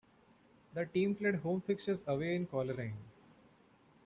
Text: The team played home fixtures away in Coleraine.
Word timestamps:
The 0.73 0.87
team 0.87 1.13
played 1.13 1.35
home 1.35 1.61
fixtures 1.61 2.03
away 2.07 2.35
in 2.35 2.47
Coleraine. 2.47 2.97